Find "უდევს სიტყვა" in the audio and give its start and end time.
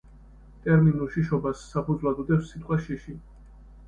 2.23-2.79